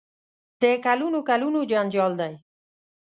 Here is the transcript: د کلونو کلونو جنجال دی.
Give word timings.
د 0.61 0.63
کلونو 0.85 1.19
کلونو 1.29 1.59
جنجال 1.71 2.11
دی. 2.21 2.33